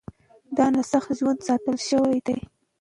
دا 0.57 0.65
نسج 0.73 1.05
ژوندي 1.17 1.43
ساتل 1.47 1.77
شوی 1.87 2.19
دی. 2.25 2.37